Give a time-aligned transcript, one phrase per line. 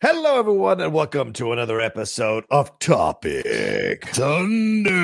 [0.00, 4.94] Hello, everyone, and welcome to another episode of Topic Thunder.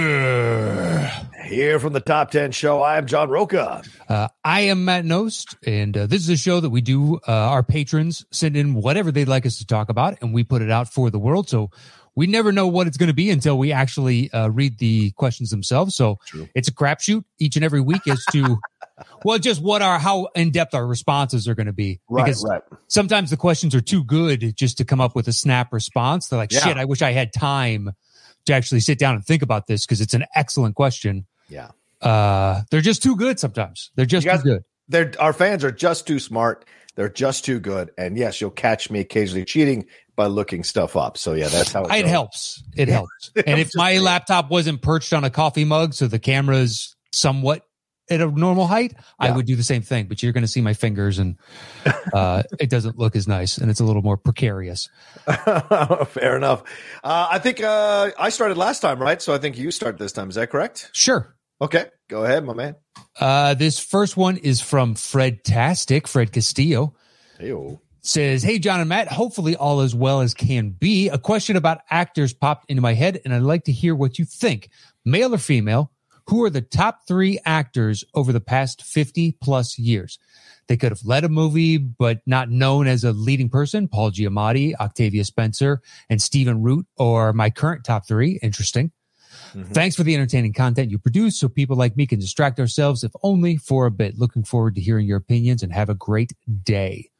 [1.46, 3.82] Here from the Top 10 Show, I am John Rocha.
[4.08, 7.16] Uh, I am Matt Knost, and uh, this is a show that we do.
[7.26, 10.62] Uh, our patrons send in whatever they'd like us to talk about, and we put
[10.62, 11.48] it out for the world.
[11.48, 11.72] So
[12.16, 15.50] we never know what it's going to be until we actually uh, read the questions
[15.50, 15.94] themselves.
[15.96, 16.48] So True.
[16.54, 18.58] it's a crapshoot each and every week as to,
[19.24, 22.00] well, just what our how in depth our responses are going to be.
[22.08, 22.62] because right.
[22.88, 26.28] sometimes the questions are too good just to come up with a snap response.
[26.28, 26.60] They're like, Yeah.
[26.60, 27.92] shit, I wish I had time
[28.46, 31.26] to actually sit down and think about this because it's an excellent question.
[31.48, 31.70] Yeah.
[32.00, 33.90] Uh, they're just too good sometimes.
[33.96, 34.64] They're just guys- too good.
[34.86, 36.66] They're, our fans are just too smart.
[36.94, 37.90] They're just too good.
[37.96, 41.18] And yes, you'll catch me occasionally cheating by looking stuff up.
[41.18, 42.62] So, yeah, that's how it, It helps.
[42.76, 42.94] It Yeah.
[42.94, 43.30] helps.
[43.46, 47.62] And if my laptop wasn't perched on a coffee mug, so the camera's somewhat
[48.10, 50.06] at a normal height, I would do the same thing.
[50.08, 51.36] But you're going to see my fingers, and
[52.12, 54.88] uh, it doesn't look as nice, and it's a little more precarious.
[56.08, 56.62] Fair enough.
[57.02, 59.20] Uh, I think uh, I started last time, right?
[59.22, 60.28] So I think you start this time.
[60.28, 60.90] Is that correct?
[60.92, 61.34] Sure.
[61.60, 61.86] Okay.
[62.08, 62.74] Go ahead, my man.
[63.18, 66.94] Uh, this first one is from Fred Tastic, Fred Castillo.
[67.40, 67.80] Ew.
[68.04, 71.08] Says, Hey, John and Matt, hopefully all as well as can be.
[71.08, 74.24] A question about actors popped into my head, and I'd like to hear what you
[74.24, 74.68] think.
[75.04, 75.90] Male or female,
[76.28, 80.18] who are the top three actors over the past 50 plus years?
[80.66, 83.88] They could have led a movie, but not known as a leading person.
[83.88, 88.38] Paul Giamatti, Octavia Spencer, and Stephen Root are my current top three.
[88.42, 88.90] Interesting.
[89.52, 89.74] Mhm.
[89.74, 93.12] Thanks for the entertaining content you produce so people like me can distract ourselves, if
[93.22, 94.18] only for a bit.
[94.18, 96.32] Looking forward to hearing your opinions and have a great
[96.64, 97.10] day.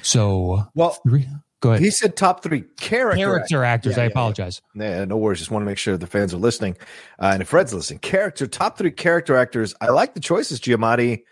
[0.00, 1.28] So, Well, three,
[1.60, 1.82] go ahead.
[1.82, 3.16] he said top three character.
[3.18, 4.62] Character actors, Yeah, I yeah, apologize.
[4.74, 5.38] Yeah, no worries.
[5.40, 6.76] Just want to make sure the fans are listening.
[7.18, 9.74] Uh, and if Fred's listening, character, top three character actors.
[9.80, 11.22] I like the choices Giamatti,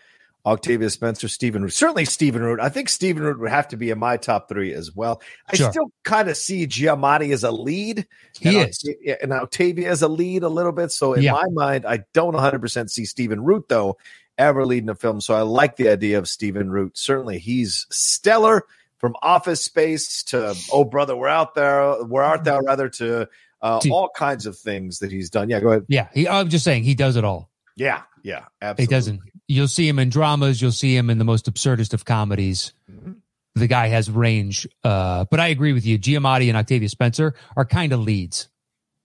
[0.45, 1.71] Octavia Spencer, Stephen Root.
[1.73, 2.59] Certainly Stephen Root.
[2.59, 5.21] I think Stephen Root would have to be in my top three as well.
[5.51, 5.71] I Sure.
[5.71, 8.07] still kind of see Giamatti as a lead.
[8.39, 8.79] He and is.
[8.83, 10.91] Octavia, and Octavia as a lead a little bit.
[10.91, 11.33] So in Yeah.
[11.33, 13.97] my mind, I don't 100% see Stephen Root, though,
[14.41, 15.21] ever leading a film.
[15.21, 16.97] So I like the idea of Stephen Root.
[16.97, 18.63] Certainly he's stellar
[18.97, 23.29] from Office Space to Oh Brother, We're Out There, Where Art Thou, rather, to
[23.61, 25.49] uh, all kinds of things that he's done.
[25.49, 25.85] Yeah, go ahead.
[25.87, 27.49] Yeah, he, I'm just saying he does it all.
[27.75, 28.83] Yeah, yeah, absolutely.
[28.83, 29.19] He doesn't.
[29.47, 30.61] You'll see him in dramas.
[30.61, 32.73] You'll see him in the most absurdest of comedies.
[32.91, 33.17] Mhm.
[33.55, 34.67] The guy has range.
[34.83, 35.99] Uh, but I agree with you.
[35.99, 38.47] Giamatti and Octavia Spencer are kind of leads.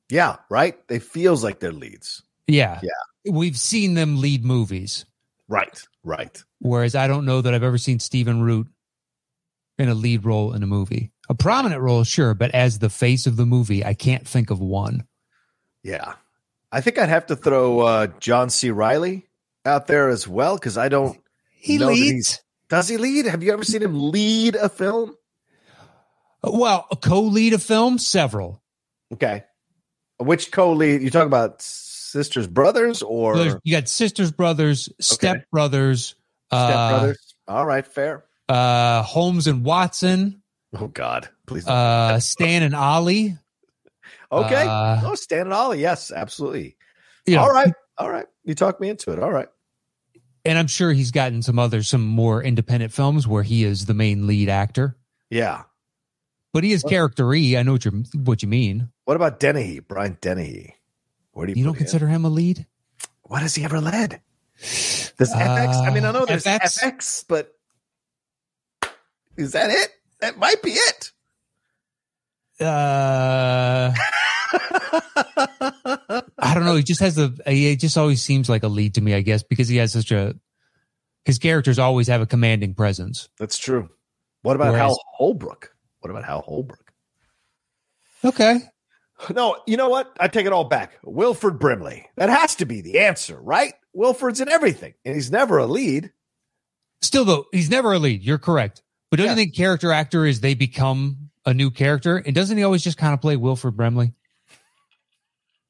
[0.08, 0.76] Yeah, right?
[0.88, 2.22] They feels like they're leads.
[2.46, 2.80] Yeah.
[2.82, 3.32] Yeah.
[3.32, 5.04] We've seen them lead movies.
[5.48, 6.42] Right, right.
[6.58, 8.66] Whereas I don't know that I've ever seen Stephen Root
[9.78, 11.12] in a lead role in a movie.
[11.28, 14.60] A prominent role, sure, but as the face of the movie, I can't think of
[14.60, 15.06] one.
[15.82, 16.14] Yeah.
[16.72, 18.70] I think I'd have to throw uh, John C.
[18.70, 19.26] Reilly
[19.64, 21.18] out there as well because I don't.
[21.52, 22.42] He leads.
[22.68, 23.26] Does he lead?
[23.26, 25.16] Have you ever seen him lead a film?
[26.42, 28.62] Well, co-lead a film, several.
[29.12, 29.44] Okay.
[30.18, 31.02] Which co-lead?
[31.02, 31.62] You talking about
[32.16, 36.14] sisters, brothers, or There's- you got sisters, brothers, step brothers,
[36.50, 37.34] step uh, brothers?
[37.48, 38.24] All right, fair.
[38.48, 40.42] uh, Holmes and Watson,
[40.74, 41.64] Oh God, please.
[41.64, 41.74] don't.
[41.74, 43.36] uh, Stan and Ollie.
[44.32, 44.66] okay.
[44.66, 45.80] uh, oh, Stan and Ollie.
[45.80, 46.76] Yes, absolutely.
[47.26, 47.72] You know, All right.
[47.98, 48.26] All right.
[48.44, 49.18] You talked me into it.
[49.18, 49.48] All right.
[50.44, 53.94] and I'm sure he's gotten some other, some more independent films where he is the
[53.94, 54.96] main lead actor.
[55.30, 55.62] Yeah.
[56.52, 57.56] But he is character-y.
[57.58, 58.88] I know what you what you mean.
[59.04, 59.80] What about Dennehy?
[59.80, 60.74] Brian Dennehy.
[61.36, 61.78] Where do you, You don't him?
[61.80, 62.64] consider him a lead?
[63.24, 64.22] What has he ever led?
[64.58, 65.86] Does FX?
[65.86, 66.82] I mean, I know Uh, there's FX?
[66.82, 67.52] FX, but
[69.36, 69.90] is that it?
[70.20, 71.12] That might be it.
[72.58, 73.92] Uh,
[76.38, 76.76] I don't know.
[76.76, 77.38] He just has the.
[77.46, 79.12] He just always seems like a lead to me.
[79.12, 80.34] I guess because he has such a.
[81.26, 83.28] His characters always have a commanding presence.
[83.38, 83.90] That's true.
[84.40, 85.74] What about Whereas- Hal Holbrook?
[86.00, 86.94] What about Hal Holbrook?
[88.24, 88.60] Okay.
[89.34, 90.14] No, you know what?
[90.20, 90.92] I take it all back.
[91.02, 92.06] Wilford Brimley.
[92.16, 93.72] That has to be the answer, right?
[93.94, 96.12] Wilford's in everything, and he's never a lead.
[97.00, 98.22] Still though, he's never a lead.
[98.22, 98.82] You're correct.
[99.10, 99.32] But don't Yeah.
[99.32, 102.16] you think character actor is they become a new character?
[102.18, 104.12] And doesn't he always just kind of play Wilford Brimley?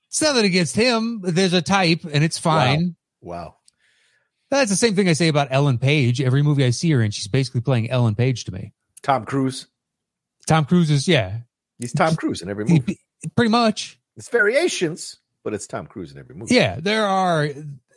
[0.08, 1.20] It's nothing against him.
[1.22, 2.96] There's a type and it's fine.
[3.20, 3.56] Wow.
[4.50, 6.20] That's the same thing I say about Ellen Page.
[6.20, 8.72] Every movie I see her in, she's basically playing Ellen Page to me.
[9.02, 9.66] Tom Cruise.
[10.46, 11.38] Tom Cruise is yeah,
[11.78, 13.00] He's Tom Cruise in every movie.
[13.36, 13.98] Pretty much.
[14.16, 16.54] It's variations, but it's Tom Cruise in every movie.
[16.54, 17.48] Yeah, there are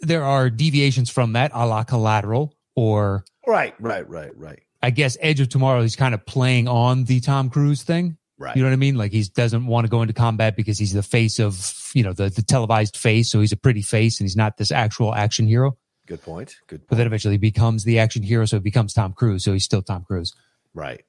[0.01, 5.17] there are deviations from that, a la Collateral, or Right, right, right, right, I guess
[5.21, 5.81] Edge of Tomorrow.
[5.81, 8.17] He's kind of playing on the Tom Cruise thing.
[8.37, 8.55] right.
[8.55, 8.95] You know what I mean?
[8.95, 12.13] Like he doesn't want to go into combat because he's the face of you know
[12.13, 15.47] the the televised face, so he's a pretty face, and he's not this actual action
[15.47, 15.77] hero.
[16.05, 16.55] Good point.
[16.67, 19.53] Good But then eventually he becomes the action hero, so it becomes Tom Cruise, so
[19.53, 20.33] he's still Tom Cruise.
[20.73, 21.03] right.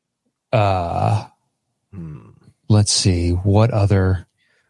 [0.53, 1.27] Uh,
[1.93, 2.31] Hmm.
[2.71, 4.27] Let's see what other.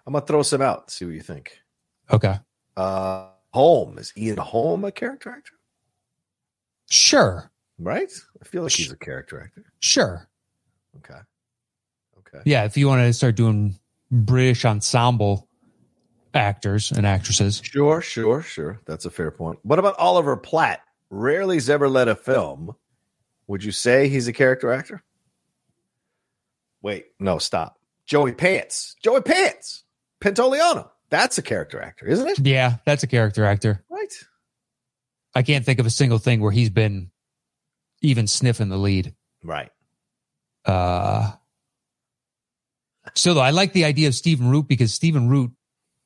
[0.06, 0.90] I'm gonna throw some out.
[0.90, 1.60] See what you think.
[2.10, 2.36] Okay,
[2.76, 5.52] Uh, Holm is Ian Holm a character actor?
[6.88, 8.10] sure, Right.
[8.40, 9.72] I feel like he's a character actor.
[9.78, 10.28] sure.
[10.98, 11.20] Okay.
[12.18, 12.42] Okay.
[12.44, 13.78] Yeah, if you want to start doing
[14.10, 15.48] British ensemble
[16.34, 18.80] actors and actresses, Sure, sure, sure.
[18.86, 19.58] That's a fair point.
[19.62, 20.80] What about Oliver Platt?
[21.10, 22.74] Rarely has ever led a film.
[23.48, 25.02] Would you say he's a character actor?
[26.82, 27.79] Wait, no, stop.
[28.10, 28.96] Joey Pants.
[29.04, 29.84] Joey Pants.
[30.20, 30.90] Pantoliano.
[31.10, 32.38] That's a character actor, isn't it?
[32.40, 33.84] yeah, that's a character actor.
[33.88, 34.12] Right.
[35.32, 37.12] I can't think of a single thing where he's been
[38.02, 39.14] even sniffing the lead.
[39.44, 39.70] Right.
[40.64, 41.30] Uh,
[43.14, 45.52] still, though, I like the idea of Stephen Root because Stephen Root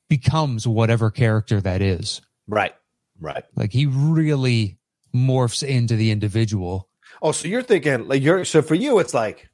[0.07, 2.21] becomes whatever character that is.
[2.47, 2.75] Right.
[3.19, 3.45] Right.
[3.55, 4.77] Like he really
[5.13, 6.87] morphs into the individual.
[7.23, 9.49] Oh, so you're thinking like you're so for you it's like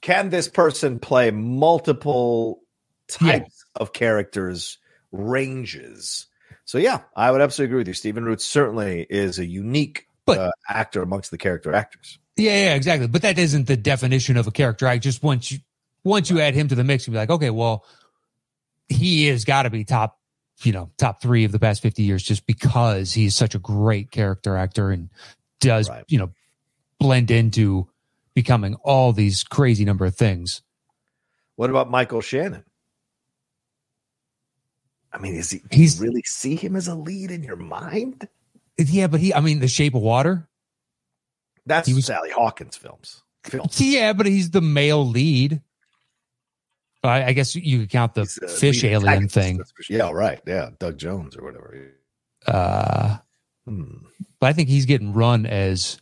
[0.00, 2.60] can this person play multiple
[3.08, 4.78] types of characters
[5.12, 6.26] ranges?
[6.64, 7.94] So yeah, I would absolutely agree with you.
[7.94, 12.18] Stephen Root certainly is a unique But- uh, actor amongst the character actors.
[12.36, 13.08] Yeah, yeah, exactly.
[13.08, 15.02] But that isn't the definition of a character act.
[15.02, 15.58] Just once you
[16.04, 17.84] once you add him to the mix, you'd be like, okay, well,
[18.88, 20.18] he has got to be top,
[20.62, 24.12] you know, top three of the past fifty years, just because he's such a great
[24.12, 25.10] character actor and
[25.60, 26.04] does, Right.
[26.06, 26.30] you know,
[27.00, 27.88] blend into
[28.42, 30.62] becoming all these crazy number of things.
[31.56, 32.62] What about Michael Shannon?
[35.12, 35.60] I mean, is he?
[35.72, 38.28] He's- really see him as a lead in your mind?
[38.76, 40.48] Yeah, but he, I mean, The Shape of Water.
[41.66, 43.22] That's He was- Sally Hawkins films.
[43.44, 43.80] Films.
[43.80, 45.60] Yeah, but he's the male lead.
[47.02, 49.60] I, I guess you could count the fish alien thing.
[49.88, 50.40] Yeah, right.
[50.46, 51.92] Yeah, Doug Jones or whatever.
[52.46, 53.16] Uh,
[53.66, 54.06] Hmm.
[54.40, 55.98] but I think he's getting run as,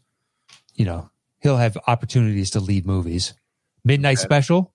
[0.75, 1.11] you know,
[1.47, 3.33] he'll have opportunities to lead movies.
[3.85, 4.25] Midnight Okay.
[4.25, 4.75] Special.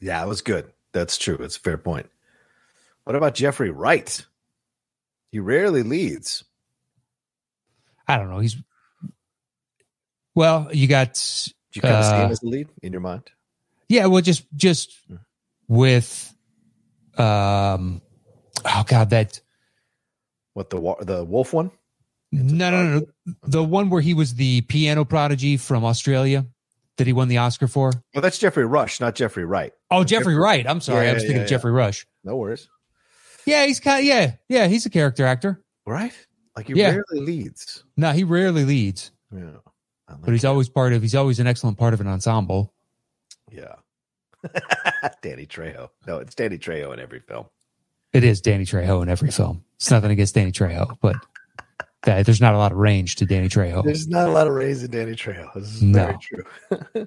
[0.00, 0.70] Yeah, it was good.
[0.92, 1.34] That's true.
[1.40, 2.08] It's a fair point.
[3.02, 4.24] What about Jeffrey Wright?
[5.32, 6.44] He rarely leads.
[8.06, 8.38] I don't know.
[8.38, 8.56] He's
[10.36, 10.68] well.
[10.72, 11.14] You got
[11.72, 13.30] Do you kind of see him Uh, as the lead in your mind?
[13.88, 14.06] yeah.
[14.06, 15.16] Well, just just Hmm.
[15.66, 16.32] with
[17.18, 18.00] um.
[18.64, 19.40] Oh God, that
[20.52, 21.72] What the the wolf one?
[22.32, 26.46] No no no no the one where he was the piano prodigy from Australia
[26.96, 27.92] that he won the Oscar for.
[28.14, 29.72] Well, that's Jeffrey Rush, not Jeffrey Wright.
[29.90, 30.66] Oh, Jeffrey Wright.
[30.66, 32.06] I'm sorry, I Yeah, was thinking yeah, of Jeffrey Rush.
[32.24, 32.68] No worries.
[33.46, 34.00] Yeah, he's kind.
[34.00, 35.62] Of, yeah, yeah, he's a character actor.
[35.86, 36.12] Right?
[36.56, 37.82] Like he rarely leads.
[37.96, 39.40] No, he rarely leads, Yeah.
[40.08, 40.48] Like but he's that.
[40.48, 41.00] always part of.
[41.02, 42.72] He's always an excellent part of an ensemble.
[43.50, 43.74] yeah.
[45.22, 45.88] Danny Trejo.
[46.06, 47.46] No, it's Danny Trejo in every film.
[48.12, 49.64] It is Danny Trejo in every film.
[49.76, 51.16] It's nothing against Danny Trejo, but
[52.04, 53.84] that, there's not a lot of range to Danny Trejo.
[53.84, 55.52] There's not a lot of range to Danny Trejo.
[55.54, 56.04] This is No.
[56.06, 56.44] very true.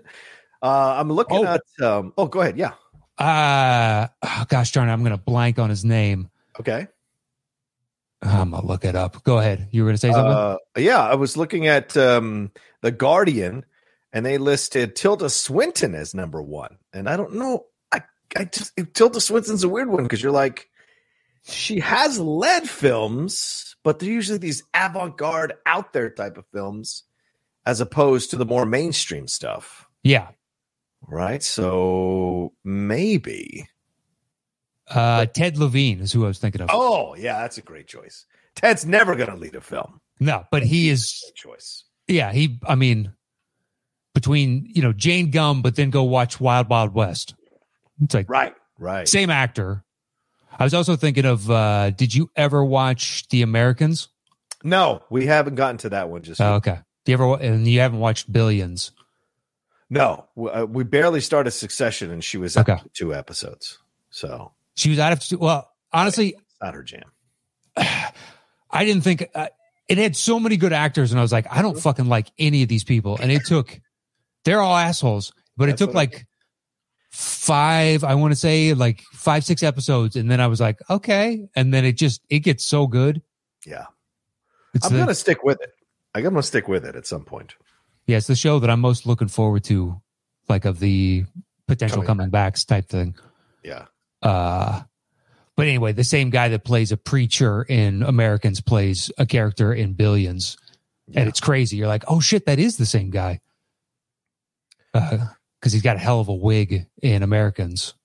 [0.61, 1.57] uh, I'm looking Oh.
[1.79, 1.85] at.
[1.85, 2.57] Um, oh, go ahead.
[2.57, 2.71] Yeah.
[3.17, 6.29] Uh, oh, gosh darn it, I'm going to blank on his name.
[6.59, 6.87] Okay.
[8.21, 9.23] I'm going to look it up.
[9.23, 9.67] Go ahead.
[9.71, 10.31] You were going to say something?
[10.31, 13.65] Uh, yeah, I was looking at um, the Guardian,
[14.11, 17.65] and they listed Tilda Swinton as number one, and I don't know.
[17.91, 18.01] I,
[18.35, 20.69] I just Tilda Swinton's a weird one because you're like,
[21.47, 27.03] she has led films, but they're usually these avant-garde, out there type of films,
[27.65, 30.29] as opposed to the more mainstream stuff, yeah.
[31.07, 31.43] right?
[31.43, 33.67] So maybe.
[34.87, 36.69] Uh, Ted Levine is who I was thinking of.
[36.71, 38.25] Oh, yeah, that's a great choice.
[38.55, 39.99] Ted's never going to lead a film.
[40.19, 41.83] No, but he is, choice.
[42.07, 43.13] yeah, he, I mean,
[44.13, 47.35] between, you know, Jame Gumb, but then go watch Wild Wild West.
[48.01, 48.55] It's like Right.
[48.79, 49.07] Right.
[49.07, 49.84] same actor.
[50.57, 54.07] I was also thinking of, uh, did you ever watch The Americans?
[54.63, 56.49] No, we haven't gotten to that one just yet.
[56.49, 56.79] Oh, okay.
[57.03, 58.91] Do you ever, and you haven't watched Billions?
[59.89, 62.77] No, we, uh, barely started Succession, and she was Okay.
[62.93, 63.77] two episodes,
[64.09, 65.37] so She was out of, two.
[65.37, 67.03] well, honestly, it's not her jam.
[67.77, 69.47] I didn't think uh,
[69.87, 72.63] it had so many good actors, and I was like, I don't fucking like any
[72.63, 73.17] of these people.
[73.21, 73.79] And it took,
[74.43, 76.25] they're all assholes, but it took like
[77.15, 80.15] five, I want to say like five, six episodes.
[80.15, 81.47] And then I was like, okay.
[81.55, 83.21] And then it just, it gets so good.
[83.65, 83.85] Yeah,
[84.73, 85.71] It's I'm the- gonna stick with it.
[86.13, 87.55] I'm gonna stick with it at some point.
[88.05, 89.99] Yeah, it's the show that I'm most looking forward to,
[90.47, 91.25] like of the
[91.67, 93.15] potential Coming coming backs type thing.
[93.63, 93.85] Yeah.
[94.21, 94.81] Uh,
[95.55, 99.93] but anyway, the same guy that plays a preacher in Americans plays a character in
[99.93, 100.57] Billions,
[101.07, 101.21] Yeah.
[101.21, 101.77] and it's crazy.
[101.77, 103.39] You're like, oh shit, that is the same guy.
[105.65, 107.95] Because he's got a hell of a wig in Americans.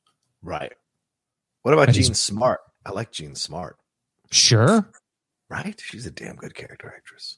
[0.41, 0.73] Right.
[1.61, 2.61] What about And Jean Smart?
[2.87, 3.77] I like Jean Smart.
[4.31, 4.91] Sure.
[5.51, 5.79] Right?
[5.79, 7.37] She's a damn good character actress.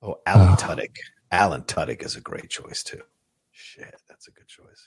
[0.00, 0.54] Oh, Alan Oh.
[0.54, 0.94] Tudyk.
[1.32, 3.00] Alan Tudyk is a great choice too.
[3.50, 4.86] Shit, that's a good choice.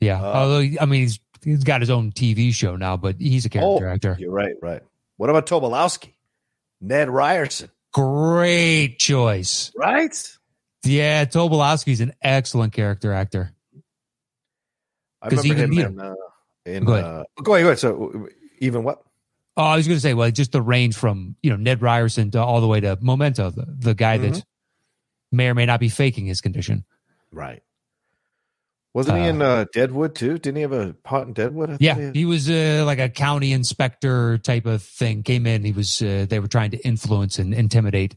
[0.00, 0.20] Yeah.
[0.20, 3.48] Uh, Although I mean, he's he's got his own TV show now, but he's a
[3.48, 4.16] character Oh, actor.
[4.18, 4.82] You're right, right.
[5.16, 6.14] What about Tobolowski?
[6.80, 7.70] Ned Ryerson.
[7.92, 9.70] Great choice.
[9.76, 10.36] Right?
[10.84, 13.52] Yeah, Tobolowski's an excellent character actor.
[15.22, 16.14] I remember him in, uh,
[16.64, 17.04] in Go ahead.
[17.04, 17.78] uh, go ahead, go ahead.
[17.78, 18.28] So
[18.60, 19.02] even what?
[19.56, 22.30] Oh, I was going to say, well, just the range from you know Ned Ryerson
[22.30, 24.32] to all the way to Memento, the, the guy Mm-hmm.
[24.32, 24.44] that
[25.32, 26.84] may or may not be faking his condition.
[27.30, 27.62] Right.
[28.94, 30.38] Wasn't he Uh, in uh, Deadwood too?
[30.38, 31.76] Didn't he have a pot in Deadwood?
[31.80, 35.22] Yeah, he had- he was uh, like a county inspector type of thing.
[35.22, 38.16] Came in, he was uh, they were trying to influence and intimidate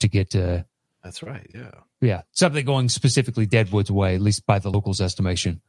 [0.00, 0.62] to get uh,
[1.02, 1.50] That's right.
[1.54, 1.70] Yeah.
[2.02, 5.62] Yeah something going specifically Deadwood's way, at least by the locals' estimation.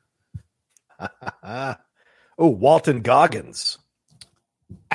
[1.43, 1.75] oh,
[2.37, 3.77] Walton Goggins.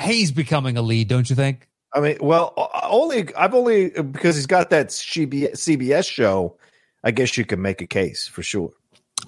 [0.01, 1.67] He's becoming a lead, don't you think?
[1.93, 2.53] I mean, well,
[2.83, 6.57] only I've only because he's got that CBS show.
[7.03, 8.71] I guess you can make a case for sure.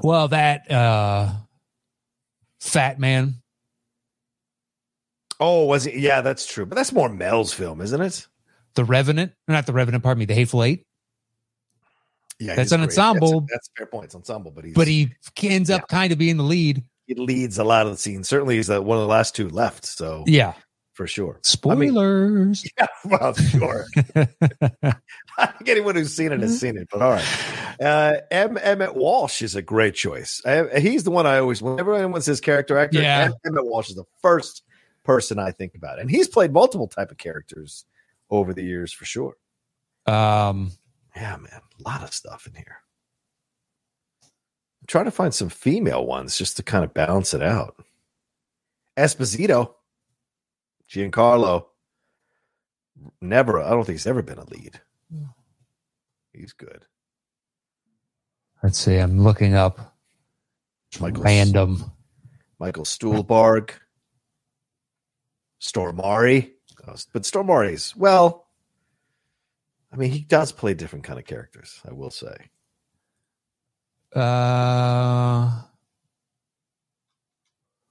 [0.03, 1.31] Well, that uh,
[2.59, 3.35] fat man.
[5.39, 5.95] Oh, was it?
[5.95, 6.65] Yeah, that's true.
[6.65, 8.27] But that's more Mel's film, isn't it?
[8.75, 10.85] The Revenant, not the Revenant, pardon me, the Hateful Eight.
[12.41, 12.89] Yeah, That's an great.
[12.89, 13.41] ensemble.
[13.41, 14.05] That's, that's fair point.
[14.05, 15.11] It's ensemble, but he's But he
[15.43, 16.83] ends up kind of being the lead.
[17.07, 18.27] he leads a lot of the scenes.
[18.27, 19.85] Certainly, he's uh, one of the last two left.
[19.85, 20.53] So Yeah.
[20.93, 21.39] for sure.
[21.43, 22.65] Spoilers.
[22.79, 23.85] Yeah, well, sure.
[24.15, 27.77] I think anyone who's seen it has seen it, but all right.
[27.79, 28.57] Uh, M.
[28.61, 30.41] Emmett Walsh is a great choice.
[30.45, 33.25] I, he's the one I always, whenever anyone says character actor, Yeah.
[33.25, 33.33] M.
[33.45, 34.63] Emmett Walsh is the first
[35.03, 37.85] person I think about, and he's played multiple type of characters
[38.29, 39.35] over the years for sure.
[40.05, 40.71] um,
[41.15, 42.77] Yeah, man, a lot of stuff in here.
[44.23, 47.75] I'm trying to find some female ones just to kind of balance it out.
[48.97, 49.73] Esposito,
[50.89, 51.65] Giancarlo,
[53.21, 53.61] never.
[53.61, 54.79] I don't think he's ever been a lead.
[56.33, 56.85] He's good.
[58.63, 58.97] let's see.
[58.97, 59.95] I'm looking up
[60.99, 61.91] Michael random.
[62.59, 63.71] Michael Stuhlbarg,
[65.59, 66.51] Stormare,
[66.87, 68.40] Uh, but Stormare's well.
[69.93, 71.79] I mean, he does play different kind of characters.
[71.87, 72.35] I will say.
[74.15, 75.61] Uh,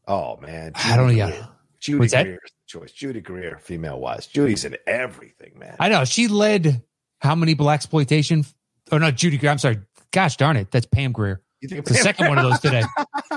[0.08, 1.12] Oh man, I don't know.
[1.12, 1.30] Judy Yeah.
[1.30, 1.48] Greer.
[1.78, 2.12] Judy What's?
[2.14, 2.92] Greer's the choice.
[2.92, 4.26] Judy Greer, female wise.
[4.26, 5.76] Judy's in everything, man.
[5.78, 6.82] I know she led
[7.20, 8.44] how many black exploitation?
[8.90, 9.52] Oh no, Judy Greer.
[9.52, 9.78] I'm sorry.
[10.10, 11.42] Gosh darn it, that's Pam Grier.
[11.60, 12.82] You think It's the second one of those today.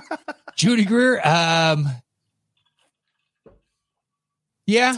[0.55, 1.21] Judy Greer.
[1.23, 1.87] Um,
[4.65, 4.95] yeah,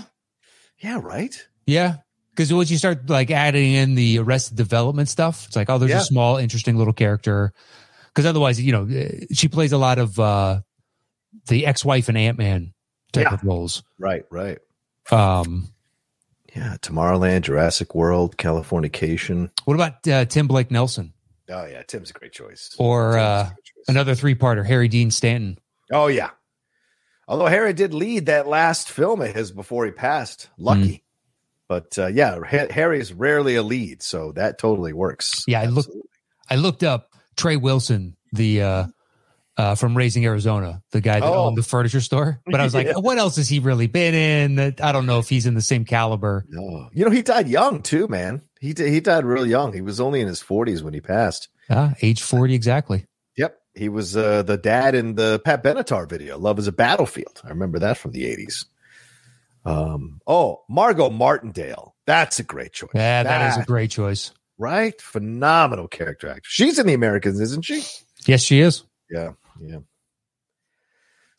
[0.79, 1.45] Yeah, right.
[1.65, 1.97] yeah.
[2.35, 5.91] Because once you start like adding in the Arrested Development stuff, it's like, oh, there's
[5.91, 5.99] Yeah.
[5.99, 7.53] a small, interesting little character.
[8.07, 10.61] Because otherwise, you know, eh, she plays a lot of uh
[11.47, 12.73] the ex-wife and Ant Man
[13.13, 13.33] type Yeah.
[13.35, 13.83] of roles.
[13.99, 14.57] Right, right.
[15.11, 15.69] Um,
[16.55, 19.49] Yeah, Tomorrowland, Jurassic World, Californication.
[19.65, 21.13] what about uh, Tim Blake Nelson
[21.49, 22.73] Oh yeah, Tim's a great choice.
[22.79, 23.85] or uh, choice.
[23.87, 25.57] another three-parter, Harry Dean Stanton?
[25.91, 26.31] Oh yeah.
[27.27, 31.03] Although Harry did lead that last film of his before he passed, lucky.
[31.67, 35.43] But uh, yeah, Ha- Harry is rarely a lead, so that totally works.
[35.47, 35.89] Yeah, I looked-
[36.49, 38.85] I looked up Trey Wilson, the uh,
[39.57, 41.45] uh, from Raising Arizona, the guy that Oh.
[41.47, 42.39] owned the furniture store.
[42.45, 42.97] But I was like, Yeah.
[42.97, 44.55] what else has he really been in?
[44.57, 46.45] That I don't know if he's in the same caliber.
[46.49, 48.41] No, you know he died young too, man.
[48.59, 49.73] He he died real young.
[49.73, 51.49] He was only in his forties when he passed.
[51.69, 53.05] Uh, age forty exactly.
[53.37, 57.41] Yep, he was uh, the dad in the Pat Benatar video, "Love Is a Battlefield."
[57.43, 58.65] I remember that from the eighties.
[59.65, 62.91] Um, oh, Margo Martindale, that's a great choice.
[62.93, 64.31] Yeah, that is a great choice.
[64.57, 66.41] right, phenomenal character actor.
[66.43, 67.83] She's in the Americans, isn't she?
[68.25, 68.83] Yes, she is.
[69.09, 69.79] Yeah, yeah.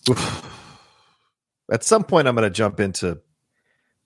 [0.08, 0.52] Oof.
[1.70, 3.20] At some point, I'm going to jump into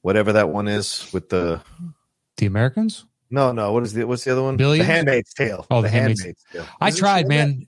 [0.03, 1.61] whatever that one is with the
[2.39, 3.05] The Americans.
[3.31, 3.73] no, no.
[3.73, 4.57] What is the what's the other one?
[4.57, 4.87] Billions?
[4.87, 5.67] The Handmaid's Tale.
[5.71, 6.67] Oh, The Handmaid's- Tale.
[6.81, 7.67] I Isn't tried, man.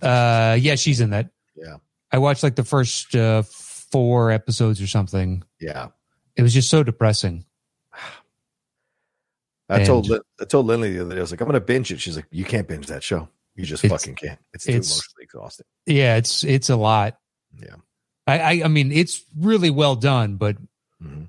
[0.00, 0.02] that?
[0.02, 1.30] Uh, yeah, she's in that.
[1.54, 1.76] Yeah,
[2.10, 3.42] I watched like the first uh,
[3.90, 5.42] four episodes or something.
[5.60, 5.88] yeah.
[6.36, 7.44] It was just so depressing.
[9.68, 11.16] I told And- Lin- I told Lindley the other day.
[11.18, 11.98] I was like, I'm going to binge it.
[12.00, 13.28] She's like, You can't binge that show.
[13.54, 14.38] You just fucking can't.
[14.52, 15.66] It's too it's- emotionally exhausting.
[15.86, 17.18] Yeah, it's it's a lot.
[17.58, 17.76] Yeah.
[18.26, 20.56] I I, I mean, it's really well done, but
[21.02, 21.28] Mhm.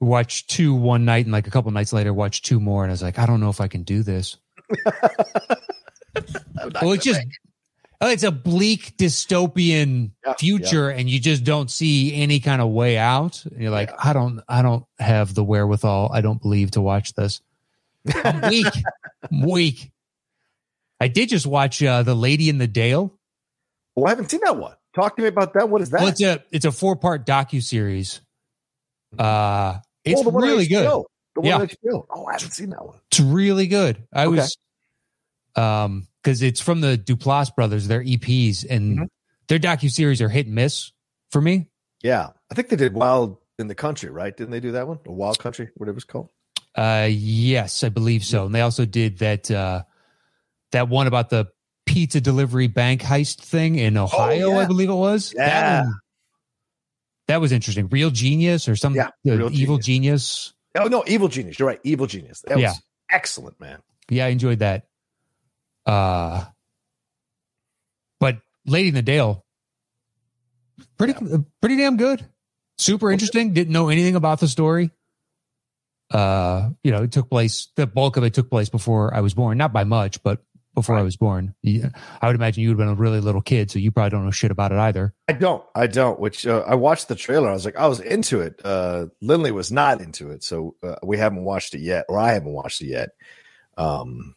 [0.00, 2.94] watched two one night and like a couple nights later watch two more and I
[2.94, 4.36] was like, I don't know if I can do this.
[6.82, 7.20] well, it's just
[8.08, 12.96] it's a bleak dystopian Yeah, future and you just don't see any kind of way
[12.96, 13.44] out.
[13.44, 17.12] And you're like, I don't I don't have the wherewithal, I don't believe to watch
[17.14, 17.42] this.
[18.24, 18.72] I'm weak.
[19.30, 19.90] I'm weak.
[21.00, 23.14] I did just watch uh, The Lady in the Dale.
[23.96, 24.74] Well, I haven't seen that one.
[24.94, 25.68] Talk to me about that.
[25.68, 26.00] What is that?
[26.00, 28.20] Well, it's a it's a four part docu series.
[29.18, 30.84] Uh it's Oh, one on really good.
[30.84, 31.90] The one Yeah.
[31.92, 32.98] Oh, I haven't seen that one.
[33.10, 34.02] It's really good.
[34.12, 34.36] I Okay.
[34.36, 34.56] was
[35.56, 39.06] um because it's from the Duplass brothers, their EPs, and Mhm.
[39.48, 40.92] their docu series are hit and miss
[41.30, 41.68] for me.
[42.02, 44.34] Yeah, I think they did Wild in the Country, right?
[44.36, 44.98] Didn't they do that one?
[45.06, 46.30] Or Wild Country, whatever it's called.
[46.74, 48.46] Uh yes, I believe so.
[48.46, 49.82] And they also did that uh
[50.72, 51.48] that one about the
[51.84, 54.58] pizza delivery bank heist thing in Ohio, Oh, yeah.
[54.58, 55.34] I believe it was.
[55.36, 55.46] Yeah.
[55.48, 55.94] That, one-
[57.26, 57.88] that was interesting.
[57.88, 60.52] Real genius or some Yeah, uh, evil genius.
[60.78, 61.58] Oh no, Evil Genius.
[61.58, 62.42] You're right, Evil Genius.
[62.46, 62.68] That Yeah.
[62.70, 63.80] was excellent, man.
[64.08, 64.86] Yeah, I enjoyed that.
[65.90, 66.44] Uh
[68.20, 69.44] but Lady in the Dale,
[70.98, 72.24] pretty uh, pretty damn good.
[72.78, 73.52] Super interesting.
[73.54, 74.90] Didn't know anything about the story.
[76.10, 77.68] Uh, you know, it took place.
[77.76, 80.42] The bulk of it took place before I was born, not by much, but
[80.74, 81.54] before I was born.
[81.62, 81.88] Yeah,
[82.20, 84.24] I would imagine you would have been a really little kid, so you probably don't
[84.24, 85.14] know shit about it either.
[85.28, 85.64] I don't.
[85.74, 86.20] I don't.
[86.20, 87.48] Which uh, I watched the trailer.
[87.48, 88.60] I was like, I was into it.
[88.64, 92.32] Uh, Lindley was not into it, so uh, we haven't watched it yet, or I
[92.32, 93.10] haven't watched it yet.
[93.76, 94.34] Um,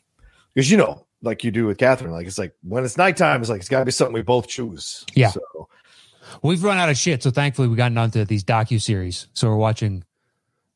[0.54, 3.50] because you know, like you do with Catherine, like it's like when it's nighttime, it's
[3.50, 5.04] like it's got to be something we both choose.
[5.16, 5.30] Yeah.
[5.30, 5.70] So
[6.42, 9.28] We've run out of shit, so thankfully we gotten onto these docu series.
[9.34, 10.04] So we're watching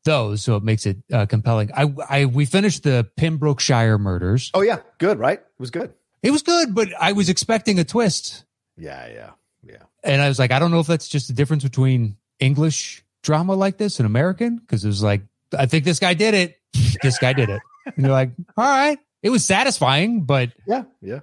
[0.04, 1.70] those, so it makes it uh, compelling.
[1.74, 4.50] I, I we finished the Pembrokeshire murders.
[4.54, 5.38] oh yeah, good, right?
[5.38, 5.92] It was good.
[6.22, 8.44] It was good, but I was expecting a twist.
[8.76, 9.30] Yeah, yeah,
[9.64, 9.82] yeah.
[10.02, 13.54] And I was like, I don't know if that's just the difference between English drama
[13.54, 14.56] like this and American.
[14.56, 15.22] Because it was like,
[15.56, 16.58] I think this guy did it.
[17.02, 17.60] this guy did it.
[17.84, 18.98] And you're like, all right.
[19.22, 21.20] It was satisfying, but Yeah, yeah.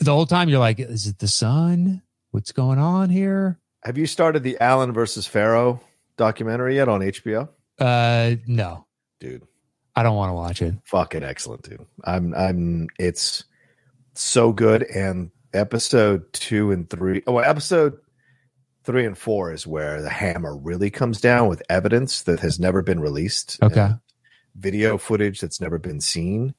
[0.00, 2.02] the whole time you're like, is it the sun?
[2.30, 3.58] What's going on here?
[3.84, 5.80] Have you started the Allen versus Farrow
[6.16, 7.48] documentary yet on HBO?
[7.78, 8.86] Uh, no,
[9.20, 9.44] Dude,
[9.94, 10.74] I don't want to watch it.
[10.84, 11.86] fucking excellent, dude.
[12.04, 13.44] I'm I'm it's
[14.14, 14.82] so good.
[14.82, 17.98] And episode two and three, oh, episode
[18.84, 22.82] three and four is where the hammer really comes down with evidence that has never
[22.82, 23.58] been released.
[23.62, 23.90] Okay.
[24.56, 26.54] video footage that's never been seen.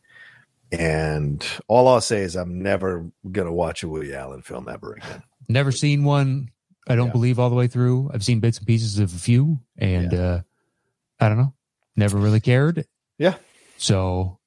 [0.72, 5.24] And all I'll say is I'm never gonna watch a Woody Allen film ever again.
[5.48, 6.50] Never seen one.
[6.88, 7.14] I don't Yeah.
[7.14, 8.12] believe all the way through.
[8.14, 10.42] I've seen bits and pieces of a few, and uh,
[11.20, 11.54] I don't know.
[11.96, 12.86] Never really cared.
[13.18, 13.36] Yeah.
[13.78, 14.40] So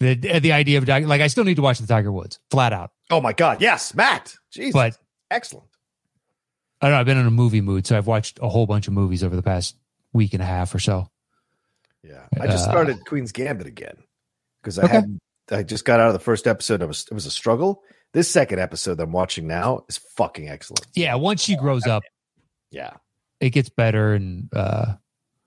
[0.00, 2.90] the the idea of like I still need to watch the Tiger Woods flat out,
[3.10, 4.34] Oh my god, yes, Matt.
[4.50, 4.72] Jesus.
[4.72, 4.98] but
[5.30, 5.68] excellent.
[6.80, 7.00] I don't know.
[7.00, 9.36] I've been in a movie mood, so I've watched a whole bunch of movies over
[9.36, 9.76] the past
[10.12, 11.08] week and a half or so.
[12.02, 13.96] Yeah, I just Uh, started Queen's Gambit again
[14.62, 14.92] because I Okay.
[14.94, 15.18] had
[15.50, 16.82] I just got out of the first episode.
[16.82, 17.82] It was it was a struggle.
[18.12, 20.86] This second episode that I'm watching now is fucking excellent.
[20.94, 22.02] Yeah, once she grows up,
[22.70, 22.92] Yeah,
[23.40, 24.94] it gets better, and uh,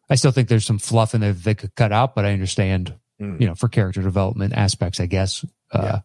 [0.10, 2.34] I still think there's some fluff in there that they could cut out, but I
[2.34, 3.42] understand, Mm.
[3.42, 5.44] you know, for character development aspects, I guess.
[5.72, 6.00] Uh, Yeah.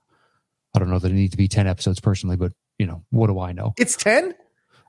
[0.75, 3.27] I don't know that it need to be ten episodes personally, but you know, what
[3.27, 3.75] do I know?
[3.77, 4.35] it's ten.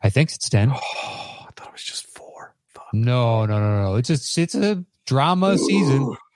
[0.02, 0.70] I think it's ten.
[0.72, 2.56] Oh, I thought it was just four.
[2.70, 2.86] Fuck.
[2.94, 3.96] No, no, no, no.
[3.96, 6.16] It's a it's a drama season.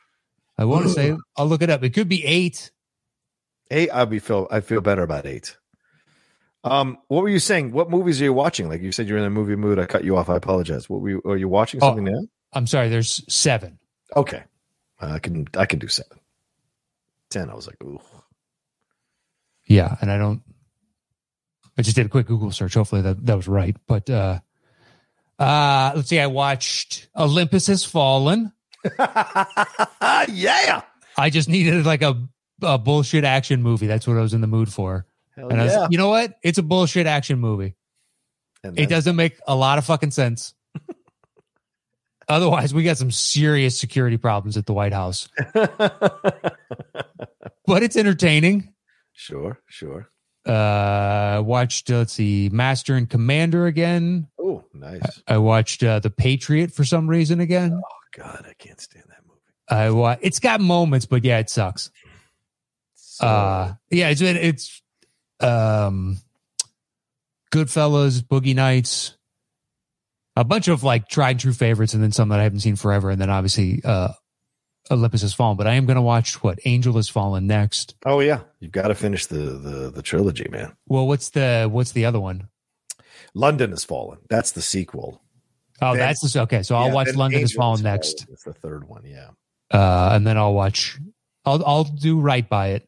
[0.58, 1.84] I want to say I'll look it up.
[1.84, 2.72] It could be eight.
[3.70, 3.90] Eight.
[3.92, 4.48] I'll be feel.
[4.50, 5.56] I feel better about eight.
[6.64, 7.72] Um, what were you saying?
[7.72, 8.68] What movies are you watching?
[8.68, 9.80] Like you said, you're in a movie mood.
[9.80, 10.30] I cut you off.
[10.30, 10.90] I apologize.
[10.90, 11.22] What were you?
[11.26, 11.88] Are you watching Oh.
[11.88, 12.22] something now?
[12.54, 12.90] I'm sorry.
[12.90, 13.78] There's seven.
[14.16, 14.44] Okay,
[15.00, 15.48] I can.
[15.56, 16.20] I can do seven.
[17.30, 17.50] Ten.
[17.50, 18.00] I was like, ooh.
[19.66, 20.42] Yeah, and I don't.
[21.78, 22.74] I just did a quick Google search.
[22.74, 23.76] Hopefully that that was right.
[23.86, 24.40] But uh,
[25.38, 26.20] uh, let's see.
[26.20, 28.52] I watched Olympus Has Fallen.
[30.30, 30.82] yeah.
[31.18, 32.22] I just needed like a,
[32.62, 33.88] a bullshit action movie.
[33.88, 35.06] That's what I was in the mood for.
[35.36, 35.88] Hell And I was, yeah.
[35.90, 36.36] you know what?
[36.44, 37.76] It's a bullshit action movie.
[38.64, 40.54] And It doesn't make a lot of fucking sense.
[42.28, 45.30] Otherwise, we got some serious security problems at the White House.
[47.68, 48.74] But it's entertaining.
[49.12, 50.10] sure, sure.
[50.46, 54.30] Uh, watched uh, let's see, Master and Commander again.
[54.40, 55.22] Oh, nice.
[55.28, 57.82] I watched uh, The Patriot for some reason again.
[58.16, 59.40] God, I can't stand that movie.
[59.70, 61.92] I wa- it's got moments, but yeah, it sucks.
[62.96, 64.82] So, Uh, yeah, it's it's
[65.40, 66.18] um,
[67.52, 69.16] Goodfellas, Boogie Nights,
[70.36, 72.76] a bunch of like tried and true favorites, and then some that I haven't seen
[72.76, 74.10] forever, and then obviously uh,
[74.92, 75.58] Olympus Has Fallen.
[75.58, 77.96] But I am going to watch what Angel Has Fallen next.
[78.06, 80.76] oh yeah, you've got to finish the the the trilogy, man.
[80.88, 82.50] Well, what's the what's the other one?
[83.34, 84.20] London has fallen.
[84.30, 85.22] That's the sequel.
[85.82, 86.64] Oh, Then- that's the, okay.
[86.64, 89.04] So I'll Yeah, watch London is Angels Fallen next, is the third one.
[89.06, 89.30] Yeah.
[89.72, 90.98] uh, and then I'll watch.
[91.46, 92.88] I'll I'll do right by it.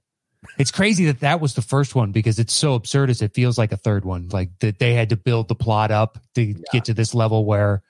[0.58, 3.22] It's crazy that that was the first one because it's so absurdist.
[3.22, 6.18] It feels like a third one, like that they had to build the plot up
[6.36, 7.84] to get to this level where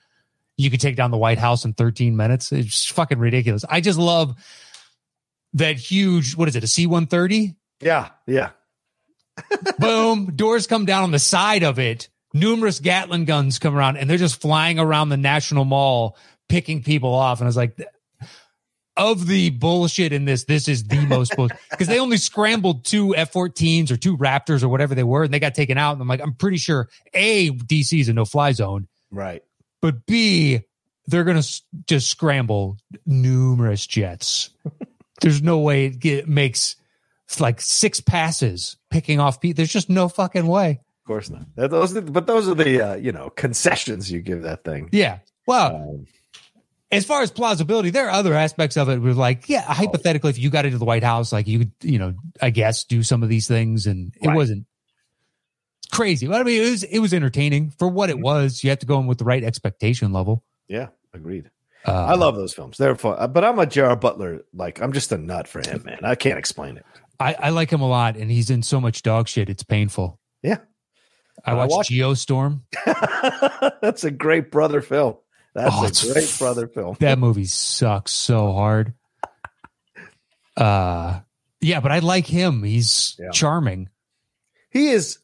[0.56, 2.52] you could take down the White House in 13 minutes.
[2.52, 3.64] It's fucking ridiculous.
[3.68, 4.34] I just love
[5.54, 6.36] that huge.
[6.36, 6.62] What is it?
[6.64, 7.54] A C 130?
[7.80, 8.10] Yeah.
[8.26, 8.50] Yeah.
[9.78, 10.32] Boom!
[10.36, 12.09] Doors come down on the side of it.
[12.32, 16.16] Numerous Gatling guns come around, and they're just flying around the National Mall,
[16.48, 17.40] picking people off.
[17.40, 17.76] And I was like,
[18.96, 23.16] of the bullshit in this, this is the most bullshit because they only scrambled two
[23.16, 25.92] F-14s or two Raptors or whatever they were, and they got taken out.
[25.92, 29.42] And I'm like, I'm pretty sure a DC is a no-fly zone, Right.
[29.80, 30.60] but b
[31.06, 34.50] they're gonna s- just scramble numerous jets.
[35.20, 36.76] There's no way it get, makes
[37.40, 39.56] like six passes picking off people.
[39.56, 40.80] There's just no fucking way.
[41.10, 41.42] Of course not.
[41.56, 44.88] That- Those, but those are the uh, you know concessions you give that thing.
[44.92, 45.18] Yeah.
[45.44, 46.06] Well, Um,
[46.92, 48.98] as far as plausibility, there are other aspects of it.
[49.00, 51.98] Where like, yeah, hypothetically, if you got into the White House, like you could, you
[51.98, 54.36] know, I guess do some of these things, and it Right.
[54.36, 54.66] wasn't
[55.90, 56.26] crazy.
[56.28, 58.22] But I mean, it was it was entertaining for what it Mm-hmm.
[58.24, 58.62] was.
[58.62, 60.44] You have to go in with the right expectation level.
[60.68, 60.88] yeah.
[61.12, 61.50] Agreed.
[61.84, 62.78] Uh, I love those films.
[62.78, 63.32] They're fun.
[63.32, 64.42] But I'm a Jar Butler.
[64.54, 65.98] Like I'm just a nut for him, man.
[66.04, 66.84] I can't explain it.
[67.18, 69.48] I, I like him a lot, and he's in so much dog shit.
[69.50, 70.20] It's painful.
[70.42, 70.58] Yeah.
[71.44, 72.60] I I watched watched- Geostorm.
[73.82, 75.16] That's a great brother film.
[75.54, 76.96] That's Oh, a great brother film.
[77.00, 78.94] That movie sucks so hard.
[80.56, 81.20] Uh,
[81.60, 82.62] yeah, but I like him.
[82.62, 83.30] He's Yeah.
[83.30, 83.88] charming.
[84.70, 85.18] He is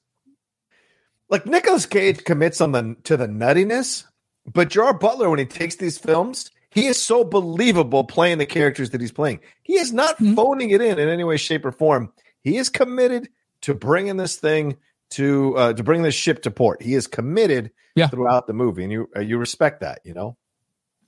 [1.28, 4.04] like Nicolas Cage commits on the to the nuttiness,
[4.52, 8.90] but Gerard Butler when he takes these films, he is so believable playing the characters
[8.90, 9.40] that he's playing.
[9.62, 10.34] He is not Mhm.
[10.36, 12.12] phoning it in in any way, shape, or form.
[12.42, 13.28] He is committed
[13.62, 14.76] to bringing this thing
[15.10, 16.82] to uh, to bring this ship to port.
[16.82, 18.08] He is committed Yeah.
[18.08, 20.00] throughout the movie, and you uh, you respect that.
[20.04, 20.36] You know,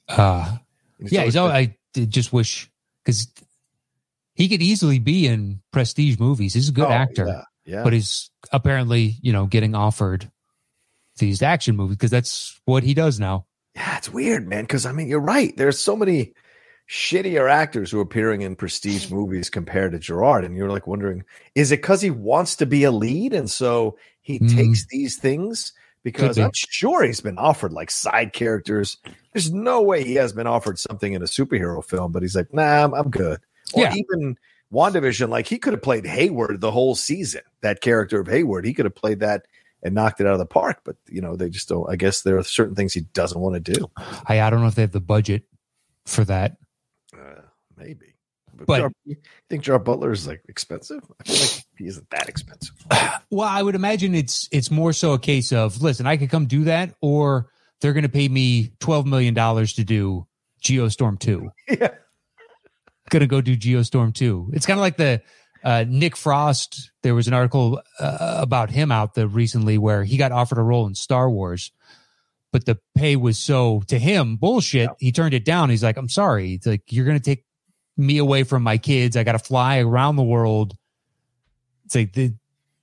[0.08, 0.56] Uh,
[1.00, 2.70] He's yeah, he's all, I just wish
[3.04, 3.28] because
[4.34, 6.54] he could easily be in prestige movies.
[6.54, 7.82] He's a good Oh, actor, Yeah, yeah.
[7.84, 10.30] but he's apparently, you know, getting offered
[11.18, 13.46] these action movies because that's what he does now.
[13.76, 14.64] Yeah, it's weird, man.
[14.64, 15.56] Because I mean, you're right.
[15.56, 16.32] There's so many
[16.88, 21.22] shittier actors who are appearing in prestige movies compared to Gerard, and you're like wondering,
[21.54, 24.56] is it because he wants to be a lead, and so he Mm.
[24.56, 25.72] takes these things?
[26.04, 26.42] Because be.
[26.42, 28.96] I'm sure he's been offered like side characters.
[29.32, 32.54] There's no way he has been offered something in a superhero film, but he's like,
[32.54, 33.40] nah, I'm, I'm good.
[33.74, 33.92] Or Yeah.
[33.94, 34.38] even
[34.72, 37.42] WandaVision, like he could have played Hayward the whole season.
[37.60, 39.46] That character of Hayward, he could have played that
[39.82, 40.80] and knocked it out of the park.
[40.84, 41.90] But you know, they just don't.
[41.90, 43.90] I guess there are certain things he doesn't want to do.
[44.26, 45.42] I, I don't know if they have the budget
[46.06, 46.56] for that.
[47.78, 48.14] Maybe.
[48.54, 49.16] But, But- Jar- you
[49.48, 51.02] think Jar Butler is like expensive?
[51.20, 52.74] I feel like he isn't that expensive.
[53.30, 56.46] Well, I would imagine it's it's more so a case of listen, I could come
[56.46, 60.26] do that, or they're going to pay me twelve million dollars to do
[60.62, 61.50] Geostorm two.
[61.68, 61.90] yeah.
[63.10, 64.48] Going to go do Geostorm two.
[64.54, 65.20] It's kind of like the
[65.62, 66.90] uh, Nick Frost.
[67.02, 70.62] There was an article uh, about him out there recently where he got offered a
[70.62, 71.70] role in Star Wars,
[72.50, 74.88] but the pay was so to him bullshit.
[74.98, 75.68] He turned it down.
[75.68, 76.54] He's like, I'm sorry.
[76.54, 77.44] It's like you're going to take
[77.98, 79.16] me away from my kids.
[79.16, 80.74] I got to fly around the world.
[81.86, 82.34] It's like the,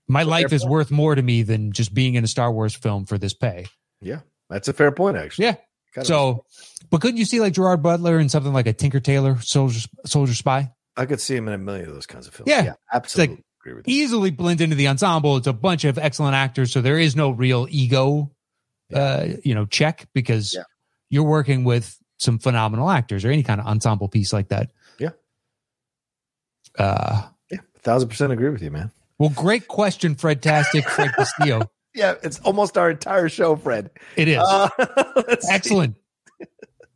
[0.08, 0.72] my life is point.
[0.72, 3.66] worth more to me than just being in a Star Wars film for this pay.
[4.02, 4.20] Yeah.
[4.50, 5.46] That's a fair point, actually.
[5.46, 5.54] Yeah.
[5.94, 6.46] Kind of- So,
[6.92, 10.36] but couldn't you see like Gerard Butler in something like a Tinker Tailor Soldier Soldier
[10.36, 10.72] Spy?
[10.98, 12.50] I could see him in a million of those kinds of films.
[12.50, 12.64] Yeah.
[12.64, 13.44] yeah absolutely.
[13.62, 13.96] agree with you.
[14.04, 15.38] Easily blend into the ensemble.
[15.38, 18.32] It's a bunch of excellent actors, so there is no real ego,
[18.94, 20.64] uh, you know, check because Yeah.
[21.10, 24.72] you're working with some phenomenal actors or any kind of ensemble piece like that.
[26.78, 28.92] Uh, Yeah, thousand percent agree with you, man.
[29.20, 31.70] well, great question, Fred Tastic, Fred Castillo.
[31.98, 33.90] Yeah, it's almost our entire show, Fred.
[34.18, 34.68] It is Uh,
[35.50, 35.96] excellent.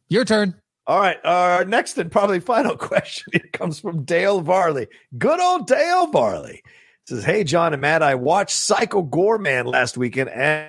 [0.10, 0.56] Your turn.
[0.88, 1.16] All right.
[1.24, 4.88] Our next and probably final question here comes from Dale Varley.
[5.18, 6.64] Good old Dale Varley
[7.08, 10.68] says, Hey, John and Matt, I watched Psycho Goreman last weekend and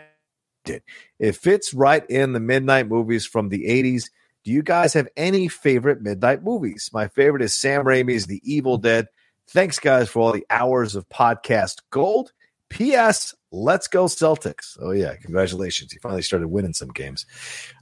[0.67, 0.85] it.
[1.19, 4.11] It fits right in the midnight movies from the 80s.
[4.43, 6.91] Do you guys have any favorite midnight movies?
[6.95, 9.07] My favorite is Sam Raimi's The Evil Dead.
[9.49, 12.33] Thanks, guys, for all the hours of podcast gold.
[12.71, 13.35] P.S.
[13.53, 14.79] Let's go Celtics.
[14.81, 15.93] Oh yeah, congratulations!
[15.93, 17.27] You finally started winning some games.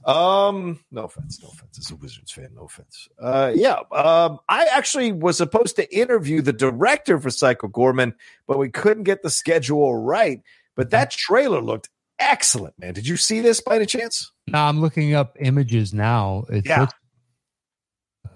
[0.03, 1.77] Um, no offense, no offense.
[1.77, 3.07] As a Wizards fan, no offense.
[3.21, 3.81] Uh, yeah.
[3.91, 8.13] Um, I actually was supposed to interview the director for Psycho Goreman,
[8.47, 10.41] but we couldn't get the schedule right.
[10.75, 11.89] But that trailer looked
[12.19, 12.93] excellent, man.
[12.93, 14.31] Did you see this by any chance?
[14.47, 16.45] No, I'm looking up images now.
[16.49, 16.87] It Yeah.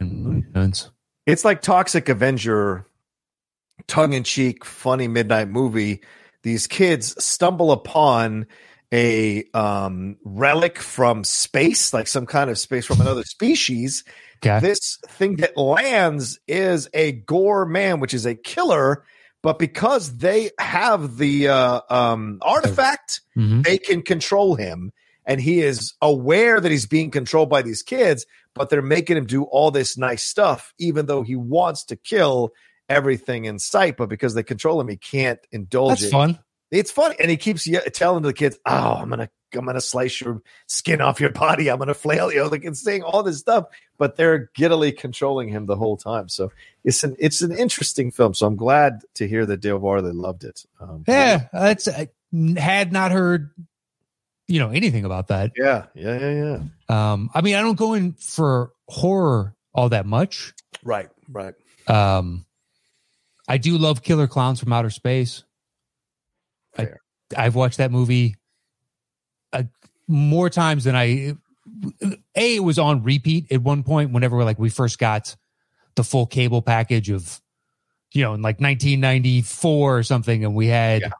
[0.02, 0.89] looks
[1.26, 2.86] It's like Toxic Avenger,
[3.88, 6.02] tongue in cheek, funny midnight movie.
[6.43, 8.48] These kids stumble upon
[8.93, 14.04] a um, relic from space, like some kind of space from another species.
[14.46, 14.60] Okay.
[14.60, 19.06] This thing that lands is a Gore man, which is a killer.
[19.43, 23.63] But because they have the uh, um, artifact, Mhm.
[23.65, 24.91] they can control him,
[25.25, 28.25] and he is aware that he's being controlled by these kids.
[28.56, 32.51] But they're making him do all this nice stuff, even though he wants to kill
[32.88, 33.97] everything in sight.
[33.97, 36.12] But because they control him, he can't indulge That's it.
[36.12, 36.39] fun.
[36.71, 40.42] It's funny, and he keeps telling the kids, "Oh, I'm gonna, I'm gonna slice your
[40.68, 41.70] skin off your body.
[41.70, 43.66] I'm gonna flail you." Like it's saying all this stuff,
[43.98, 46.30] but they're giddily controlling him the whole time.
[46.30, 46.52] So
[46.84, 48.34] it's an, it's an interesting film.
[48.34, 50.66] So I'm glad to hear that Dale Varley loved it.
[50.80, 52.10] Um, Yeah, that's I
[52.58, 53.52] had not heard,
[54.48, 55.52] you know, anything about that.
[55.56, 57.12] yeah, yeah, yeah, yeah.
[57.13, 60.54] Um, I mean, I don't go in for horror all that much.
[60.84, 61.54] Right, right.
[61.88, 62.46] Um,
[63.48, 65.44] I do love Killer Clowns from Outer Space.
[66.78, 67.00] I, Fair.
[67.36, 68.36] I've watched that movie
[70.08, 71.36] more times than I.
[72.36, 75.36] A, it was on repeat at one point whenever like we first got
[75.96, 77.39] the full cable package of,
[78.12, 81.12] you know, in like 1994 or something, and we had Yeah.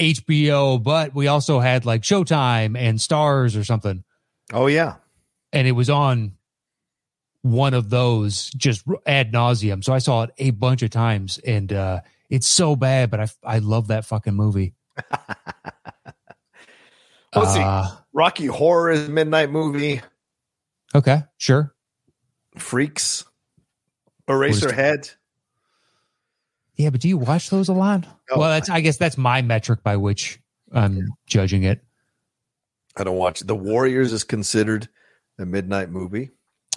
[0.00, 4.04] HBO, but we also had like Showtime and Stars or something
[4.52, 4.96] Oh yeah,
[5.52, 6.32] and it was on
[7.42, 9.82] one of those just ad nauseum.
[9.84, 13.28] So I saw it a bunch of times, and uh, it's so bad, but I
[13.44, 14.74] I love that fucking movie.
[17.34, 17.60] Let's see.
[17.60, 20.00] Uh, Rocky Horror is a midnight movie.
[20.94, 21.74] okay, sure.
[22.56, 23.24] Freaks,
[24.28, 25.14] Eraserhead.
[26.76, 28.06] Yeah, but do you watch those a lot?
[28.30, 28.38] No.
[28.38, 30.40] well, that's I guess that's my metric by which
[30.72, 31.84] I'm judging it.
[32.96, 33.40] I don't watch.
[33.40, 34.88] The Warriors is considered
[35.38, 36.30] a midnight movie.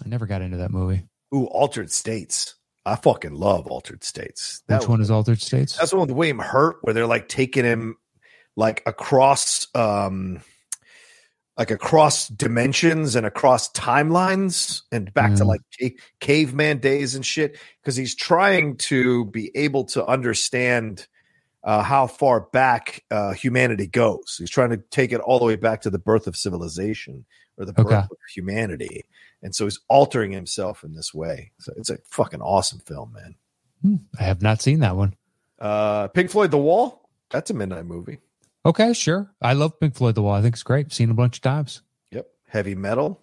[0.04, 1.04] I never got into that movie.
[1.34, 2.56] Ooh, Altered States.
[2.86, 4.63] I fucking love Altered States.
[4.67, 5.78] That Which one is Altered States?
[5.78, 7.98] That's the one with William Hurt, where they're like taking him
[8.58, 10.41] like across, um,
[11.58, 15.48] like across dimensions and across timelines and back to Mm.
[15.48, 17.58] like ca- caveman days and shit.
[17.82, 21.08] Because he's trying to be able to understand
[21.63, 24.36] uh, how far back uh, humanity goes.
[24.38, 27.26] He's trying to take it all the way back to the birth of civilization
[27.58, 27.96] or the birth Okay.
[27.98, 29.04] of humanity.
[29.41, 31.52] And so he's altering himself in this way.
[31.60, 33.36] So it's a fucking awesome film, man.
[33.82, 35.15] Hmm, I have not seen that one.
[35.60, 37.10] Uh, Pink Floyd The Wall.
[37.32, 38.20] That's a midnight movie.
[38.67, 39.34] Okay, sure.
[39.41, 40.34] I love Pink Floyd The Wall.
[40.36, 40.91] I think it's great.
[40.91, 41.82] Seen it a bunch of times.
[42.12, 42.27] Yep.
[42.47, 43.19] Heavy metal.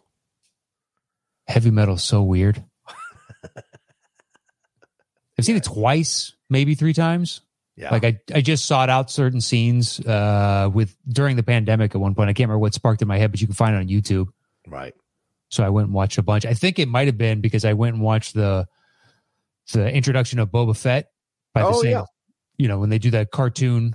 [1.47, 2.65] Heavy metal is so weird.
[5.39, 7.43] I've seen it twice, maybe three times.
[7.77, 7.91] Yeah.
[7.91, 12.15] Like I, I just sought out certain scenes uh, with during the pandemic at one
[12.15, 12.31] point.
[12.31, 14.29] I can't remember what sparked in my head, but you can find it on YouTube.
[14.67, 14.95] right.
[15.51, 16.47] So I went and watched a bunch.
[16.47, 18.67] I think it might have been because I went and watched the
[19.73, 21.11] the introduction of Boba Fett
[21.53, 22.05] by the Oh, same, yeah.
[22.57, 23.95] you know, when they do that cartoon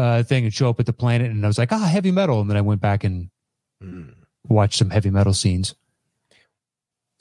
[0.00, 2.40] uh, thing and show up at the planet, and I was like, ah, heavy metal,
[2.40, 3.30] and then I went back and
[3.82, 4.14] Mm.
[4.48, 5.74] watched some heavy metal scenes.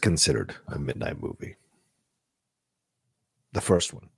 [0.02, 1.56] Considered a midnight movie.
[3.54, 4.10] The first one.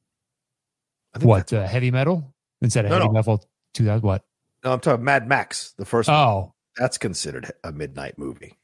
[1.13, 3.13] I think What uh, heavy metal instead of No, heavy no.
[3.13, 3.45] metal?
[3.74, 4.24] Two thousand what?
[4.63, 5.74] No, I'm talking Mad Max.
[5.78, 6.17] The first one.
[6.17, 8.58] Oh, That's considered a midnight movie.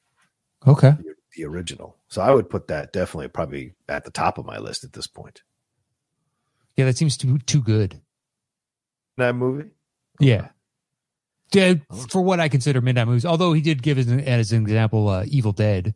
[0.66, 0.92] okay.
[0.92, 1.98] The, the original.
[2.08, 5.08] So I would put that definitely probably at the top of my list at this
[5.08, 5.44] point.
[6.76, 8.02] Yeah, that seems too too good.
[9.18, 9.70] That movie.
[10.20, 10.50] Yeah.
[11.54, 11.76] Yeah,
[12.10, 13.26] for what I consider midnight movies.
[13.26, 15.96] Although he did give as an, as an example, uh, Evil Dead.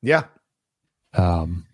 [0.00, 0.24] Yeah.
[1.12, 1.66] Um,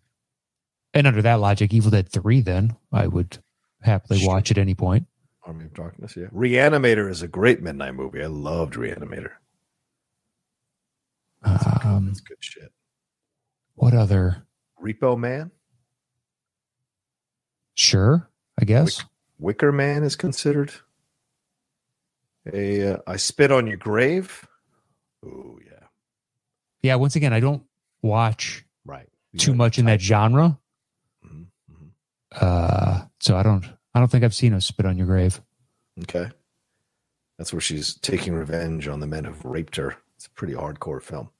[0.92, 3.38] and under that logic, Evil Dead Three, then I would
[3.82, 5.06] happily watch at any point.
[5.44, 6.16] Army of Darkness.
[6.16, 6.26] Yeah.
[6.34, 8.22] Reanimator is a great midnight movie.
[8.22, 9.30] I loved Reanimator.
[11.44, 12.72] Um, That's good shit.
[13.76, 14.42] what other?
[14.82, 15.52] Repo Man.
[17.74, 18.28] Sure,
[18.60, 19.04] I guess.
[19.38, 20.72] Wicker Man is considered.
[22.52, 24.46] A uh, I spit on your grave.
[25.24, 25.86] Oh yeah,
[26.82, 26.94] Yeah.
[26.96, 27.62] Once again, I don't
[28.02, 29.08] watch right.
[29.36, 30.58] too much in that genre,
[31.26, 31.90] Mhm, mhm.
[32.40, 33.64] uh, so I don't.
[33.94, 35.40] I don't think I've seen a spit on your grave.
[36.02, 36.30] Okay,
[37.38, 39.96] that's where she's taking revenge on the men who've raped her.
[40.16, 41.30] It's a pretty hardcore film.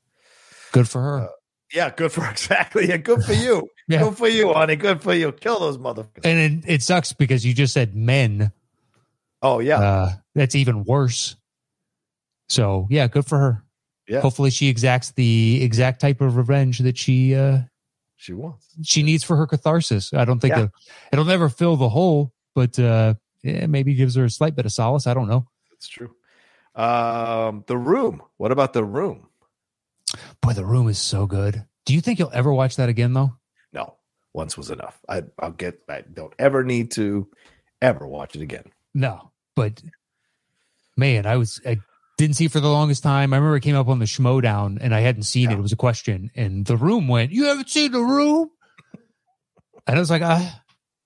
[0.73, 1.19] Good for her.
[1.21, 1.29] Uh,
[1.73, 2.89] Yeah, good for exactly.
[2.89, 3.69] Yeah, good for you.
[3.91, 4.03] Yeah.
[4.03, 4.77] Good for you, honey.
[4.77, 5.33] Good for you.
[5.33, 6.21] Kill those motherfuckers.
[6.27, 8.53] and it, it sucks because you just said men.
[9.43, 11.37] Oh yeah, Uh, that's even worse.
[12.49, 13.65] So yeah, good for her.
[14.09, 14.21] Yeah.
[14.21, 17.61] Hopefully she exacts the exact type of revenge that she uh
[18.17, 18.67] she wants.
[18.83, 20.13] she needs for her catharsis.
[20.13, 20.65] I don't think Yeah.
[20.65, 20.71] it,
[21.13, 24.73] it'll never fill the hole, but uh yeah, maybe gives her a slight bit of
[24.73, 25.07] solace.
[25.07, 25.47] I don't know.
[25.71, 26.11] That's true.
[26.75, 28.23] Um, the room.
[28.37, 29.29] What about the room?
[30.43, 31.65] Boy, the room is so good.
[31.87, 33.37] Do you think you'll ever watch that again though?
[33.73, 33.95] No,
[34.35, 34.99] once was enough.
[35.09, 35.81] I, I'll get.
[35.89, 37.29] I don't ever need to
[37.83, 38.65] ever watch it again.
[38.95, 39.83] No, but
[40.97, 41.79] man, I was I
[42.17, 43.33] didn't see for the longest time.
[43.33, 45.57] I remember it came up on the Schmoedown and I hadn't seen Yeah.
[45.57, 45.59] it.
[45.61, 48.51] It was a question, and the room went, "You haven't seen the room?"
[49.87, 50.45] And I was like, uh,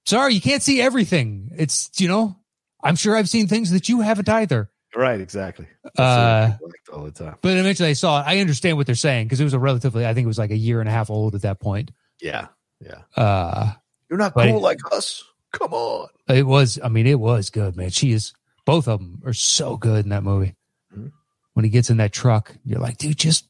[0.07, 1.51] "Sorry, you can't see everything.
[1.57, 2.37] It's you know,
[2.83, 5.67] I'm sure I've seen things that you haven't either." Right, exactly.
[5.97, 7.37] Uh, what I collect all the time.
[7.41, 8.25] But eventually, I saw it.
[8.27, 10.51] I understand what they're saying because it was a relatively, I think it was like
[10.51, 11.91] a year and a half old at that point.
[12.21, 13.03] Yeah, yeah.
[13.17, 13.73] Uh,
[14.11, 15.25] You're not cool like us.
[15.53, 16.09] Come on.
[16.29, 17.91] it was, I mean, it was good, man.
[17.91, 18.33] She is,
[18.65, 20.55] both of them are so good in that movie.
[20.97, 21.13] Mhm.
[21.55, 23.47] When he gets in that truck, you're like, dude, just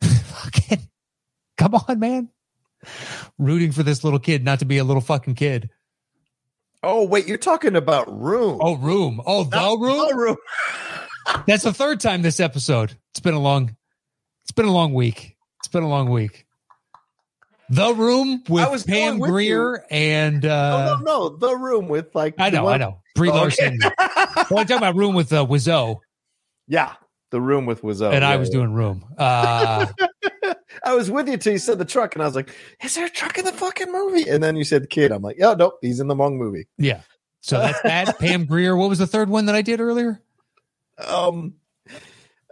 [0.02, 0.88] fucking
[1.58, 2.28] come on, man.
[3.38, 5.70] Rooting for this little kid not to be a little fucking kid.
[6.82, 8.58] Oh wait, you're talking about room.
[8.60, 9.20] Oh, room.
[9.24, 10.08] Oh, the Not room.
[10.08, 10.36] the room.
[11.46, 12.96] That's the third time this episode.
[13.10, 13.76] It's been a long,
[14.44, 15.36] it's been a long week.
[15.60, 16.41] It's been a long week.
[17.74, 21.28] The room with I was Pam going with Grier and no, uh, no, no.
[21.36, 22.34] The room with like.
[22.38, 22.98] I know, one- I know.
[23.14, 23.78] Brie Oh, Larson.
[23.82, 23.94] okay.
[23.98, 26.00] well, I'm talking about room with uh, Wiseau,
[26.68, 26.92] yeah,
[27.30, 28.02] the room with was.
[28.02, 29.04] and I was doing room.
[29.16, 29.86] Uh,
[30.84, 32.50] I was with you till you said the truck, and I was like,
[32.82, 35.10] "Is there a truck in the fucking movie?" And then you said the kid.
[35.10, 37.00] I'm like, "Oh nope, he's in the wrong movie." yeah.
[37.40, 38.18] So that's that.
[38.20, 38.76] Pam Grier.
[38.76, 40.20] What was the third one that I did earlier?
[40.98, 41.54] Um.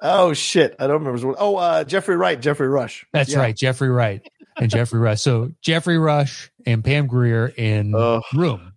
[0.02, 1.34] Oh shit, I don't remember.
[1.38, 3.06] Oh, uh, Jeffrey Wright, Geoffrey Rush.
[3.12, 3.38] That's Yeah.
[3.40, 4.26] right, Jeffrey Wright
[4.58, 5.20] and Geoffrey Rush.
[5.20, 8.22] So Geoffrey Rush and Pam Grier in Ugh.
[8.34, 8.72] Room.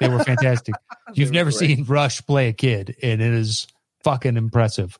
[0.00, 0.74] They were fantastic.
[1.14, 1.58] You've were never great.
[1.76, 3.66] seen Rush play a kid, and it is
[4.04, 4.98] fucking impressive.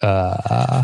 [0.00, 0.82] Uh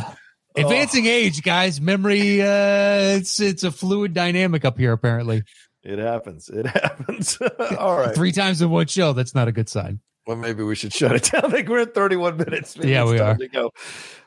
[0.56, 1.80] advancing age, guys.
[1.80, 5.42] Memory uh it's it's a fluid dynamic up here, apparently.
[5.82, 6.48] It happens.
[6.48, 7.38] It happens.
[7.78, 8.14] All right.
[8.14, 10.00] Three times in one show, that's not a good sign.
[10.26, 11.46] Well, maybe we should shut it down.
[11.46, 12.76] I think we're at 31 minutes.
[12.76, 13.36] Maybe Yeah, we are.
[13.36, 13.72] To go.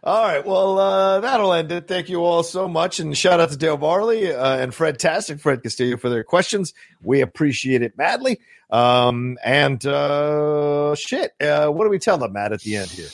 [0.04, 0.46] All right.
[0.46, 1.88] Well, uh, that'll end it.
[1.88, 3.00] Thank you all so much.
[3.00, 6.74] And shout out to Dale Barley uh, and Fred Tastic, Fred Castillo for their questions.
[7.02, 8.40] We appreciate it madly.
[8.70, 11.32] Um, and uh, shit.
[11.42, 13.10] Uh, what do we tell them, Matt, at the end here?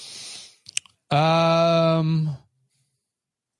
[1.12, 2.38] Um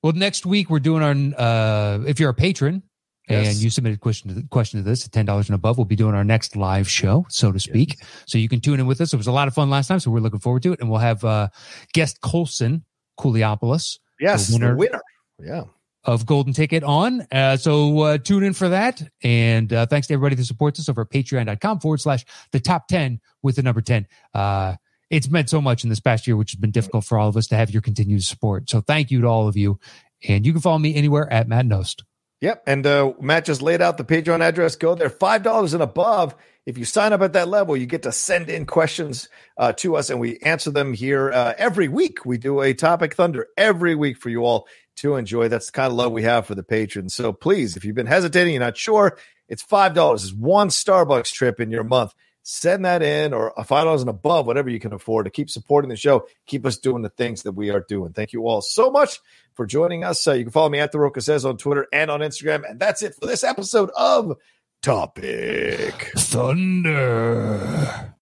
[0.02, 2.82] well next week we're doing our uh if you're a patron
[3.28, 5.84] and you submitted a question to, question to this at ten dollars and above, we'll
[5.84, 7.98] be doing our next live show, so to speak.
[8.26, 9.12] So you can tune in with us.
[9.12, 10.80] It was a lot of fun last time, so we're looking forward to it.
[10.80, 11.48] And we'll have uh
[11.92, 12.84] guest Colson
[13.18, 14.76] Cooliopolis Yes, The the winner.
[14.76, 15.00] winner.
[15.40, 15.64] Yeah.
[16.04, 17.26] of Golden Ticket on.
[17.32, 19.02] Uh, so uh, tune in for that.
[19.22, 22.88] And uh, thanks to everybody that supports us over at patreon.com forward slash the top
[22.88, 24.06] 10 with the number 10.
[24.34, 24.74] Uh,
[25.10, 27.36] it's meant so much in this past year, which has been difficult for all of
[27.36, 28.68] us to have your continued support.
[28.70, 29.78] So thank you to all of you.
[30.28, 32.02] And you can follow me anywhere at Matt Knost.
[32.44, 32.64] Yep.
[32.66, 34.76] And uh, Matt just laid out the Patreon address.
[34.76, 36.34] Go there, $5 and above.
[36.66, 39.96] If you sign up at that level, you get to send in questions uh, to
[39.96, 42.26] us and we answer them here uh, every week.
[42.26, 45.48] We do a topic thunder every week for you all to enjoy.
[45.48, 47.14] That's the kind of love we have for the patrons.
[47.14, 49.16] So please, if you've been hesitating, you're not sure,
[49.48, 50.12] it's $5.
[50.12, 52.12] It's one Starbucks trip in your month.
[52.46, 55.88] Send that in or a $5 and above, whatever you can afford to keep supporting
[55.88, 56.26] the show.
[56.44, 58.12] Keep us doing the things that we are doing.
[58.12, 59.18] Thank you all so much
[59.54, 60.28] for joining us.
[60.28, 62.68] Uh, you can follow me at The Rocha Says on Twitter and on Instagram.
[62.68, 64.36] And that's it for this episode of
[64.82, 66.12] Topic.
[66.16, 68.14] Thunder.